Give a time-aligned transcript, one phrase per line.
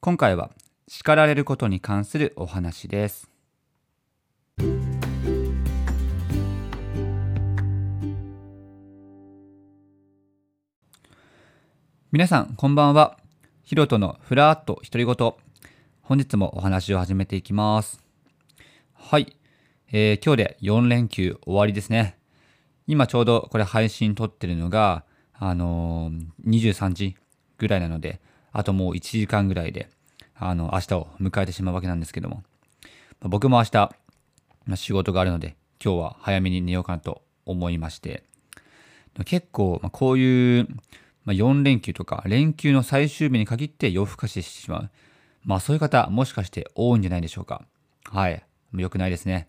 [0.00, 0.52] 今回は
[0.86, 3.28] 叱られることに関するお話です。
[12.12, 13.18] 皆さん、こんばんは。
[13.64, 15.34] ヒロトのふらっと独り言。
[16.00, 18.00] 本日もお話を始めていきます。
[18.94, 19.36] はい。
[19.90, 22.16] えー今日で4連休終わりですね。
[22.86, 27.16] 今ちょうどこれ配信撮ってるのが、あのー23時
[27.58, 28.20] ぐらいなので、
[28.52, 29.88] あともう1時間ぐらいで、
[30.34, 32.42] あの、明日を迎えてしまうわけなんですけども、
[33.20, 33.94] ま僕も明日、
[34.66, 38.24] ま仕事があるので、今日は早めに寝ようかなと思いまして、
[39.24, 40.68] 結構、ま、こういう、
[41.24, 44.90] ま、4連休とか連休の最終日に限って夜更かししてしまう。
[45.44, 47.62] まあそういう方もしかして多いんじゃないでしょうか。
[48.04, 48.44] はい。
[48.74, 49.48] 良くないですね。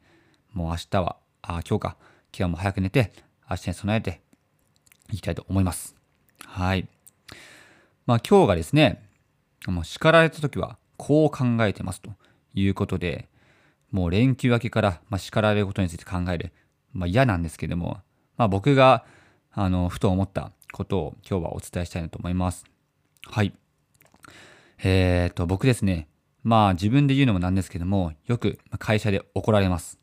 [0.53, 1.97] もう明日は、あ、今日か。
[2.38, 3.11] 今日も早く寝て、
[3.49, 4.21] 明日に備えて
[5.11, 5.95] いきたいと思います。
[6.45, 6.88] はい。
[8.09, 9.07] まあ今日がですね、
[9.67, 12.09] もう叱られた時はこう考えてますと
[12.55, 13.29] いうことで、
[13.91, 16.51] もう連休明けから、まあ、叱られることについて考える。
[16.91, 17.99] まあ嫌なんですけども、
[18.35, 19.05] まあ僕が、
[19.51, 22.66] あの、ふと思ったことを今日はお伝えしたいなと思います。
[23.27, 23.53] はい。
[24.83, 26.07] えーと、僕ですね、
[26.41, 29.99] まあ自分で言うのもなんですけども、よく会社で怒られます。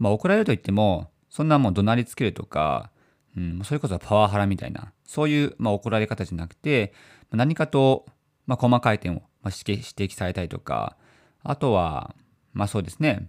[0.00, 2.90] まあ怒られると言っても、そんなもう怒鳴りつけるとか、
[3.36, 6.94] うん、それこそパワハラみたいな、そういう、まあ、怒られ方じゃなくて、
[7.32, 8.06] 何かと、
[8.46, 10.96] まあ、細かい点を、まあ、指摘されたりとか、
[11.42, 12.14] あとは、
[12.54, 13.28] まあそうですね、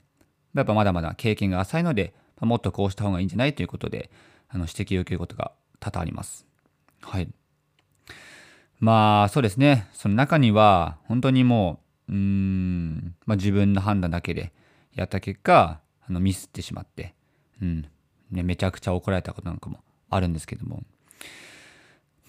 [0.54, 4.12] やっぱまだまだ経験が浅いので、まあもっとこうした方がいいんじゃないということで、
[4.48, 6.46] あの指摘を受けることが多々あります。
[7.02, 7.28] はい。
[8.80, 14.54] まあそうですね、その中には、本当にもう、うん、まあ自分の判断だけで
[14.94, 17.14] やった結果、あのミスってしまって、
[17.62, 17.88] うん、
[18.32, 20.84] ね、めちゃくちゃ怒られたことなんかもあるんですけども、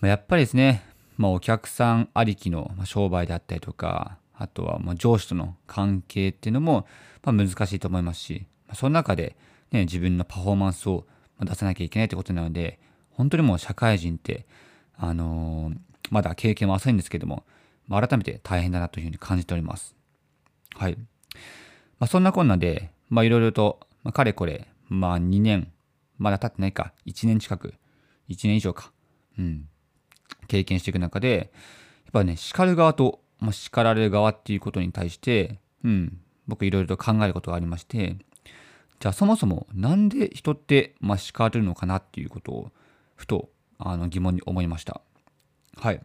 [0.04, 0.84] ま、やっぱりですね、
[1.16, 6.86] まあ、お客さんありきの商売であったりとか、あとはまあ上司との関係っていうのも
[7.22, 9.34] まあ難しいと思いますし、まその中で、
[9.72, 11.06] ね、自分のパフォーマンスを
[11.40, 12.78] 出さなきゃいけないってことなので、
[13.12, 14.46] 本当にもう社会人って、
[14.98, 15.76] あのー
[16.10, 17.44] まだ経験は浅いんですけども、
[17.88, 19.96] まあ改めて大変だなというふうに感じております。
[20.74, 20.98] はい。
[21.98, 25.72] まあ、そんなこんなで、まあいろいろと、ま、かれこれ、まあ2年、
[26.18, 27.72] まだ経ってないか、1年近く、
[28.28, 28.92] 1年以上か、
[29.38, 29.66] うん、
[30.46, 31.52] 経験していく中で、
[32.04, 38.16] やっぱね、叱る側と、まあ、叱られる側っていうことに対して、うん、僕いろいろと考えることがありまして、
[39.00, 42.72] じゃあそもそもなんで人って、まあ、叱るのかなっていうことを、
[43.16, 45.00] ふとあの疑問に思いました。
[45.76, 46.00] はい。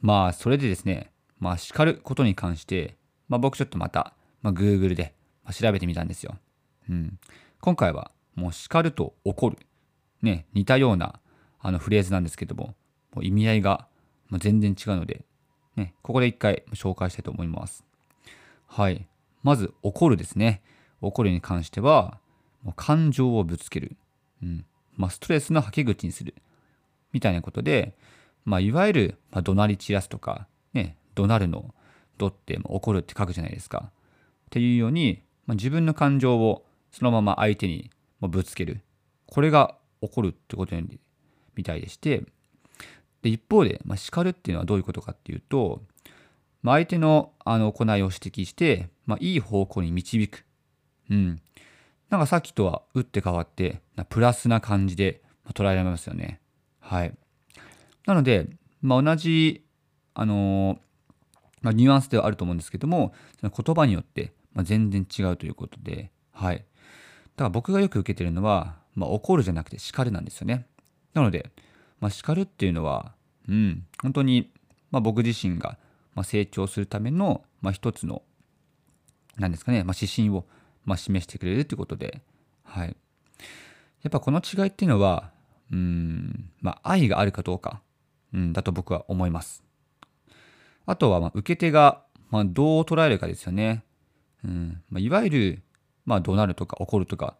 [0.00, 2.96] まあ、それでですね、まあ、叱ることに関して、
[3.28, 5.14] まあ、僕ちょっとまた、まあ、Google で
[5.52, 6.36] 調べてみたんですよ。
[6.88, 7.18] うん。
[7.60, 9.58] 今回は、もう叱ると怒る。
[10.22, 11.20] ね、似たような
[11.60, 12.74] あのフレーズなんですけども、
[13.14, 13.86] もう意味合いが
[14.32, 15.24] 全然違うので、
[15.76, 17.84] ね、ここで一回紹介したいと思います。
[18.66, 19.06] はい。
[19.42, 20.62] まず、怒るですね。
[21.00, 22.18] 怒るに関しては、
[22.62, 23.96] もう感情をぶつける。
[24.42, 24.64] うん。
[24.96, 26.34] まあ、ストレスの吐き口にする。
[27.12, 27.94] みたいなことで、
[28.44, 31.74] まあ、いわゆる、まあ、怒鳴り散らすとか、ね、怒鳴るの、
[32.18, 33.90] 怒って、まあ怒るって書くじゃないですか。
[34.46, 38.82] っていうように、まあ、自分の感情をそのまま相手にぶつける。
[39.26, 41.00] これが怒るってことに
[41.56, 42.24] みたいでして、
[43.24, 45.82] で一方で、まあ、叱るっていうのはどういうことかっていうと、
[46.62, 50.44] まあ、相手のあの行いを指摘して、まあ、いい方向に導く。
[51.10, 51.40] うん。
[52.10, 55.22] なんかさっきとは打って変わって、なプラスな感じで
[55.54, 56.42] 捉えられますよね。
[56.80, 57.14] はい。
[58.04, 58.46] なので、
[58.82, 59.64] まあ、同じ、
[60.12, 60.78] あの
[61.62, 66.58] まあ、ニュアンスではあると思うんですけども、その言葉によって、まあ、全然違うということで、はい。
[66.58, 66.64] だか
[67.44, 70.66] ら僕がよく受けてるのは、まあ、怒るじゃなくて叱るなんですよね。
[71.14, 71.50] なので、
[72.00, 73.14] まあ、叱るっていうのは、
[73.48, 74.50] うん、本当に、
[74.90, 75.78] まあ、僕自身が、
[76.14, 78.22] まあ、成長するための、まあ、一つの、
[79.36, 80.44] なんですかね、まあ、指針を、
[80.84, 82.22] まあ、示してくれるということで、
[82.62, 82.96] はい。
[84.02, 85.30] やっぱこの違いっていうのは、
[85.72, 87.80] うん、まあ、愛があるかどうか、
[88.32, 89.64] うん、だと僕は思います。
[90.86, 93.84] あとは、まあ、受け手が、まあ、どう捉えるかですよね。
[94.44, 95.62] うんまあ、いわゆる、
[96.04, 97.36] まあ、怒鳴るとか怒るとか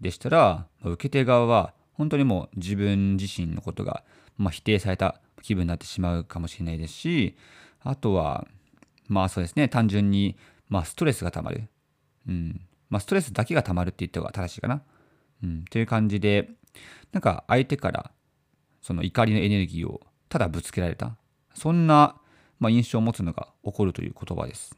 [0.00, 4.04] でしたら、まあ受け手側は本当にもう自分自身のことが、
[4.36, 7.36] まあ、否定された気分になってしまうかもしれないですし、
[7.80, 8.46] あとは、
[9.08, 10.36] まあそうですね、単純に、
[10.68, 11.68] まあ、ストレスがたまる。
[12.28, 12.60] うん
[12.90, 14.82] まあ、ストレスだけがたまるって言った方が正しいかな。
[15.42, 16.50] うん、という感じで、
[17.12, 18.10] なんか相手から
[18.82, 21.16] その怒りのエネルギーをただぶつけられた。
[21.54, 22.16] そんな、
[22.60, 24.76] まあ、印象を持つのが怒るという言葉です。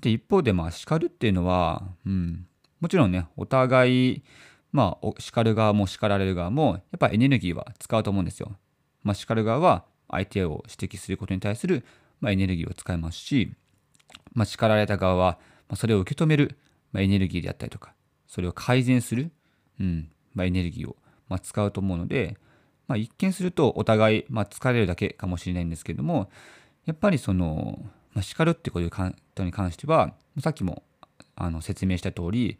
[0.00, 2.46] で、一方で、まあ、叱るっていうのは、うん、
[2.80, 4.22] もちろんね、お互い、
[4.72, 8.56] まあ、叱る側も叱られる側も、やっぱエネルギーは使うと思うんですよ。
[9.02, 11.84] まあ、叱る側は相手を指摘することに対する、
[12.20, 13.52] まあ、エネルギーを使いますし、
[14.34, 15.38] まあ、叱られた側は、
[15.68, 16.58] まあ、それを受け止める、
[16.92, 17.94] まあ、エネルギーであったりとか、
[18.26, 19.30] それを改善する、
[19.80, 20.96] うんまあ、エネルギーを、
[21.28, 22.36] まあ、使うと思うので、
[22.86, 26.30] まあ、一見するとお互い、まあ、疲れるだけかもしれないんですけれども、
[26.86, 27.78] やっぱりその、
[28.12, 30.82] まあ、叱るってことに関しては、さっきも
[31.36, 32.58] あの説明した通り、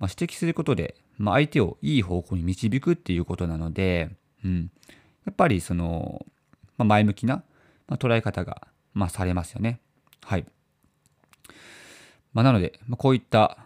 [0.00, 4.10] まあ、指摘することで、まあ、相手をいい方向に導くっていうことなので、
[4.44, 4.70] うん、
[5.26, 6.26] やっぱりその、
[6.78, 7.44] まあ、前向きな、
[7.86, 9.80] ま、捉え方が、ま、されますよね。
[10.24, 10.46] はい。
[12.32, 13.58] まあ、なので、ま、こういった、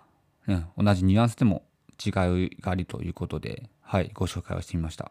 [0.49, 1.63] うん、同じニュアンスでも
[2.05, 5.11] 違いがあるということで、はい、ご紹介をしてみました。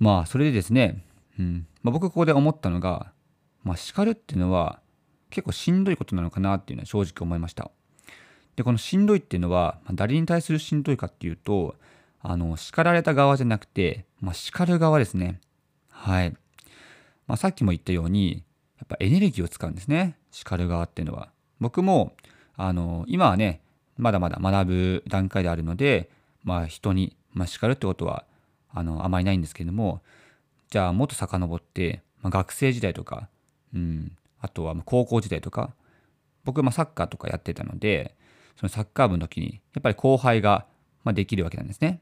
[0.00, 1.04] まあ、それでですね、
[1.38, 3.12] うんまあ、僕ここで思ったのが、
[3.62, 4.80] まあ、叱るっていうのは
[5.30, 7.70] 結構しんどいことなのかなっていうのは正直思いました。
[8.60, 11.76] で、このしんどいっていうのは、誰に対するしんどいかっていうと、
[12.20, 15.40] あの、叱られた側じゃなくて、まあ、叱る側ですね。
[15.88, 16.36] はい。
[17.26, 18.44] まあ、さっきも言ったように、
[18.78, 20.18] やっぱエネルギーを使うんですね。
[20.30, 21.30] 叱る側っていうのは。
[21.58, 22.12] 僕も、
[22.54, 23.62] あの、今はね、
[23.96, 26.10] まだまだ学ぶ段階であるので、
[26.44, 28.26] まあ、人に、まあ、叱るってことは、
[28.74, 30.02] あの、あまりないんですけども、
[30.68, 33.30] じゃあ、もっと遡って、まあ、学生時代とか、
[33.74, 35.72] うん、あとは高校時代とか、
[36.44, 38.20] 僕、まあ、サッカーとかやってたので、
[38.56, 40.66] そのサッカー部の時に、やっぱり後輩が、
[41.04, 42.00] まあ、できるわけなんですね。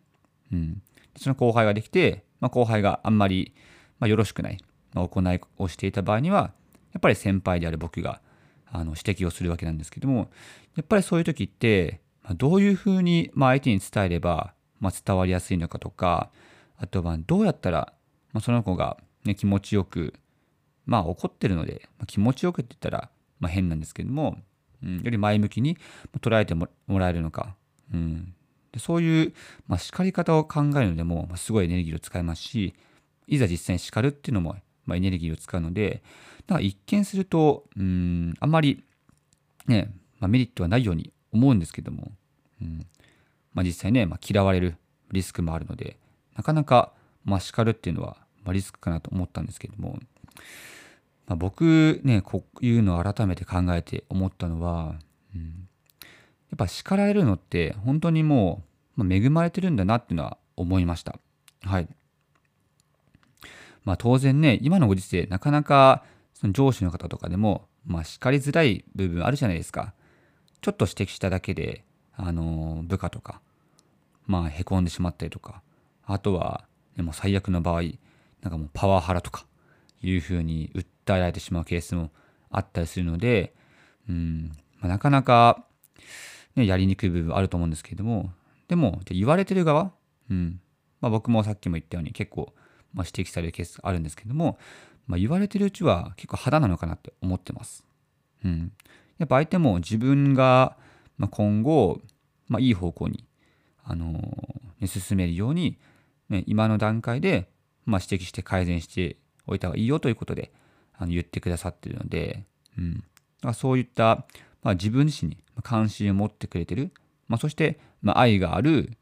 [0.53, 0.83] うん。
[1.17, 3.55] その後輩ができて、まあ、後輩があんまり、
[3.99, 4.59] まあ、よろしくない、
[4.95, 6.53] まあ、行いをしていた場合には、
[6.93, 8.21] やっぱり先輩である僕が、
[8.67, 10.31] あの、指摘をするわけなんですけども、
[10.77, 16.31] やっぱりそういう時って、まあ、どういうふうに、まあ、相手に伝えれば、まあ、伝わりやすいのかとか、
[16.77, 17.93] あとはどうやったら、
[18.33, 20.15] まあ、その子が、ね、気持ちよく、
[20.87, 23.11] まあ怒ってるので、まあ、気持ちよくって言ったら、
[23.41, 24.39] まあ、変なんですけども、
[24.83, 25.77] うん、より前向きに
[26.21, 27.55] 捉えてもらえるのか、
[27.93, 28.35] うん、
[28.73, 29.33] でそういう、
[29.67, 32.75] まあ、叱り方を考えるのでも、まあ、すごいエネルギーを使いますし
[33.27, 36.03] いざ実際に叱るっていうのも、まあ、エネルギーを使うので
[36.47, 38.85] だから一見するとうんあんまり
[39.69, 42.11] ね、まあ、メリットはないように思うんですけども、
[42.61, 42.87] うん。
[43.55, 44.77] まあ、実際ね、まあ、嫌われる
[45.13, 45.97] リスクもあるので
[46.37, 46.93] なかなか、
[47.25, 49.99] まあ、叱るっていうのは、まあ、リスクかなと思ったんですけども、
[51.29, 54.97] まあ、僕ねこういうのを改めて考えて思ったのは、
[55.35, 55.69] うん、
[56.01, 58.65] やっぱ叱られるのって本当にも
[58.97, 61.19] う、ま、恵まれてるんだなっていうのは思いました。
[61.63, 61.89] はい。
[63.85, 66.03] まあ当然ね今のご時世なかなか
[66.35, 69.93] その上司の方とかでも、まあ、叱りづらい部分あるじゃないですか。
[70.61, 71.85] ちょっと指摘しただけで、
[72.17, 73.41] あの部下とか、
[74.27, 75.63] まあ、へこんでしまったりとか、
[76.07, 76.65] あとは、
[76.97, 79.47] でも最悪の場合、なんかもうパワハラとか、
[80.01, 80.85] いうふうに訴
[81.17, 82.11] えられてしまうケースも
[82.51, 83.55] あったりするので、
[84.09, 84.51] うん
[84.81, 85.65] まあ、なかなか、
[86.57, 88.33] ね、やりにくい部分あると思うんですけれども
[88.69, 89.93] でも言われてる側、
[90.31, 90.61] うん
[91.01, 92.53] まあ、僕もさっきも言ったように結構、
[92.93, 94.59] まあ、指摘されるケースがあるんですけども、
[95.07, 97.85] まあ、言われてるうちは結構肌なのかなって思ってます。
[98.45, 98.73] うん、
[99.19, 100.77] やっぱ相手も自分が、
[101.17, 102.01] ま、今後、
[102.49, 103.25] まあ、いい方向に、
[103.85, 105.79] あのー、ね、進めるように、
[106.29, 107.49] ね、今の段階で、
[107.85, 109.17] まあ、指摘して改善して
[109.47, 110.53] おいた方がいいよということで
[110.99, 112.45] あの言ってくださってるので、
[112.77, 113.05] うん、
[113.41, 114.27] だそういった、
[114.63, 116.93] まあ、自分自身に関心を持ってくれてる、
[117.29, 118.93] まあ、そして、まあ、愛がある、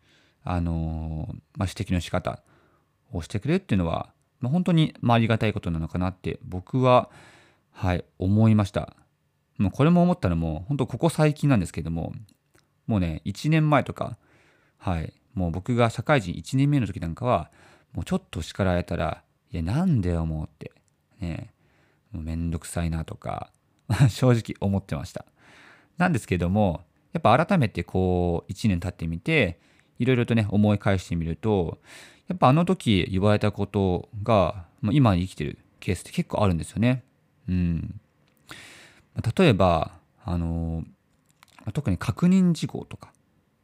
[0.44, 2.40] あのー、まあ、指摘の仕方
[3.12, 4.10] をしてくれるっていうのは、
[4.40, 7.10] まあ、本当に、まあ、ありがたいことなのかなって僕は、
[7.72, 8.94] はい、思いました。
[9.58, 12.12] もうこれも思ったのも、本当ここ最近なんですけども、
[12.86, 14.18] もうね、1年前とか、
[14.78, 17.50] はい、もう僕が社会人1年目の時なんかは、
[17.92, 19.22] もうちょっと叱られたら、
[19.52, 20.72] いや、なんで思うって、
[21.20, 21.52] ね、
[22.12, 23.50] もうめんどくさいなとか
[24.10, 25.24] 正直思ってました。
[25.98, 29.58] なんですけども、やっぱ改めてこう、1年経ってみて、
[29.98, 31.78] いろいろとね、思い返してみると、
[32.28, 37.04] やっぱあの時言われたことが、まあ、今に生きてるケースって結構あるんですよね。
[37.48, 38.00] うん。
[39.36, 39.92] 例えば、
[40.24, 40.84] あの、
[41.72, 43.12] 特に確認事項とか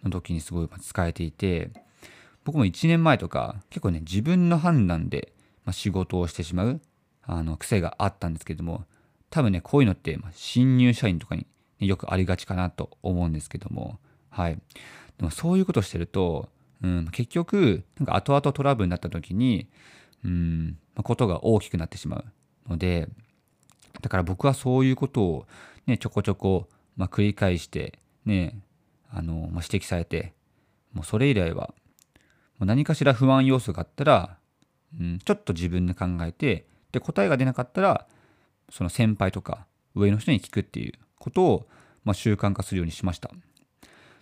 [0.03, 1.71] の時にすごい使えていて、
[2.45, 5.33] 僕も1年前とか結構ね、自分の判断で、
[5.71, 6.81] 仕事をしてしまう
[7.23, 8.85] あの癖があったんですけども
[9.31, 11.47] 多分ねこういうのって、ま、新入社員とかに、
[11.81, 13.99] ね、よくありがちかなと思うんですけども
[14.31, 14.59] はい。
[15.19, 16.49] でもそういうことしてると、
[16.83, 19.69] うん、結局なんか後々トラブルになった時に
[20.25, 23.09] うん、ま、ことが大きくなってしまうので
[24.01, 25.47] だから僕はそういうことを、
[25.87, 28.61] ね、ちょこちょこ、まあ、繰り返してね
[29.11, 30.33] あの、まあ、指摘されて
[30.93, 31.75] もうそれ以来は
[32.59, 34.39] もう何かしら不安要素があったら
[35.01, 38.07] うん、ちょっと自分で考えてで答えが出なかったら
[38.71, 41.69] その先輩とか上の人に聞くっていうことを、
[42.05, 43.31] まあ、習慣化するようにしました。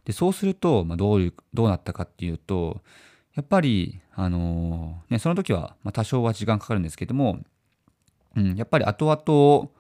[0.05, 2.81] でそうすると、まあ、どういうどうなったかっていうと
[3.35, 7.39] やっぱり、あのー、ね、その時は、まあ、多少は時間かかるんですけども、
[8.37, 9.71] うん、やっぱり後々、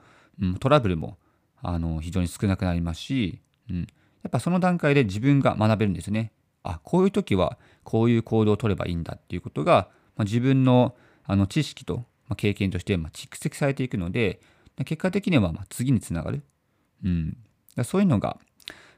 [0.40, 1.18] うん、トラブルも
[1.62, 3.84] あの非常に少なくなりますし、うん、や
[4.28, 6.32] っぱその段階で自分が学べるんですね。
[6.62, 10.94] あこういう時はこういう行動を取ればいいんだっていうことが、まあ、自分の
[11.24, 14.40] あの知識と、まあ、経験としてま蓄積されていくので
[14.86, 16.42] 結果的にはま次につながる、
[17.04, 17.36] うん、
[17.84, 18.38] そういうのが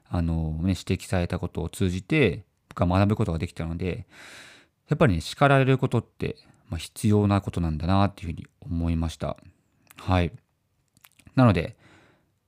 [0.09, 4.07] あの、ね、指摘されたことを通じて僕は学ぶことができたので
[4.89, 6.37] やっぱりね叱られることって
[6.73, 9.37] ま必要なことなんだなっていうふうに思いました。
[9.97, 10.33] はい。
[11.37, 11.77] なので、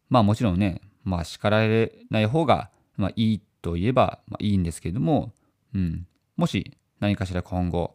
[0.09, 5.33] まあもちろんね、まあ叱られない方が、まあ、いいといえば、まあ、いいんですけれども、
[5.75, 7.95] うん、もし何かしら今後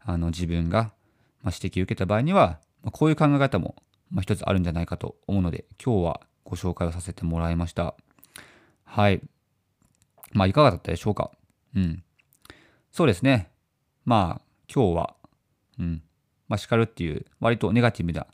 [0.00, 0.92] あの自分が、
[1.46, 3.76] ま指摘を受けた場合には、ま、こういう考え方も、
[4.10, 7.94] まあ、一つあるんじゃないかと思うので今日はご紹介をさせてもらいました。
[8.84, 9.22] はい。
[10.32, 11.30] まあいかがだったでしょうか？
[11.76, 12.02] うん。
[12.90, 13.48] そうですね。
[14.04, 15.14] まあ今日は、
[15.78, 16.02] うん、
[16.48, 18.26] まあ叱るっていう割とネガティブな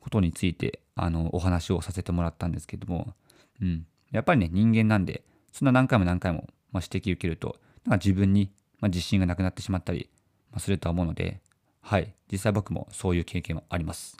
[0.00, 3.12] ことについてあのお話をさせてもらったんですけども、
[3.60, 5.22] うん、やっぱりね人間なんで
[5.52, 10.10] そんな何回も何回も、ま指摘受けるとなんか自分に、ま自信がなくなってしまったり、
[10.52, 11.40] まするとは思うので、
[11.86, 14.16] はい、実際僕もそういう経験はあります。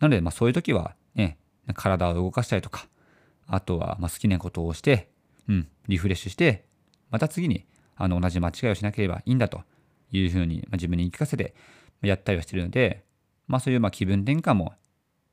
[0.00, 1.38] なので、まあ、そういう時はね
[1.74, 2.88] 体を動かしたりとか
[3.46, 5.10] あとはま好きなことをして、
[5.48, 6.64] うん、リフレッシュして
[7.12, 9.62] また次にあの同じ間違いをしなければいいんだと
[10.10, 11.54] いうふうに、ま自分に言い聞かせて
[12.02, 13.04] やったりはしてるので、
[13.46, 14.74] まあそういうま気分転換も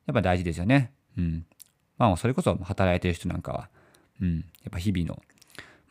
[0.05, 0.91] やっぱ大事ですよね。
[1.17, 1.47] うん。
[1.97, 3.69] まあそれこそ働いてる人なんかは、
[4.21, 5.19] うん、やっぱ日々の、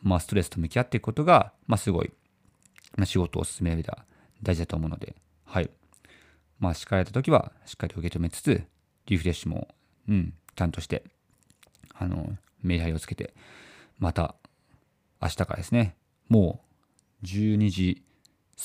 [0.03, 2.11] まあ、ストレスと向き合っていくことが、まあすごい、
[2.95, 4.05] ま、仕事を進める上では
[4.43, 5.15] 大事だと思うので、
[5.45, 5.69] はい。
[6.59, 8.63] まあ叱られた時はしっかり受け止めつつ、
[9.07, 9.67] リフレッシュも、
[10.09, 11.03] うん、ちゃんとして、
[11.93, 13.33] あの、メリハリをつけて、
[13.99, 14.35] また
[15.21, 15.95] 明日からですね、
[16.29, 16.61] も
[17.23, 18.03] う12時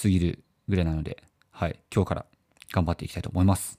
[0.02, 2.26] 過ぎるぐらいなので、はい、今日から
[2.73, 3.79] 頑張っていきたいと思います。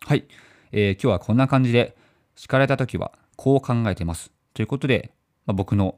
[0.00, 0.26] はい、
[0.72, 1.96] えー、今日はこんな感じで、
[2.34, 4.32] 叱られた時はこう考えてます。
[4.54, 5.12] ということで、
[5.46, 5.96] まあ、僕の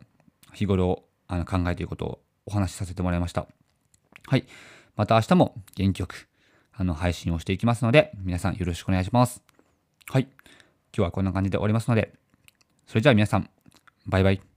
[0.52, 3.46] 日頃あの考えていることをお話しさせてもらいました。
[4.26, 4.44] はい、
[4.96, 6.28] また明日も元気よく
[6.72, 9.42] あの配信をしていきますので、皆さんよろしくお願いします。
[10.08, 10.30] はい、今
[10.92, 12.12] 日はこんな感じで終わりますので、
[12.86, 13.48] それじゃあ皆さん、
[14.06, 14.53] バイバイ。